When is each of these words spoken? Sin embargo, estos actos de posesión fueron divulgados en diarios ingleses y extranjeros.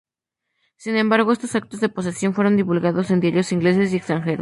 Sin 0.77 0.95
embargo, 0.97 1.31
estos 1.31 1.53
actos 1.53 1.79
de 1.79 1.87
posesión 1.87 2.33
fueron 2.33 2.57
divulgados 2.57 3.11
en 3.11 3.19
diarios 3.19 3.51
ingleses 3.51 3.93
y 3.93 3.97
extranjeros. 3.97 4.39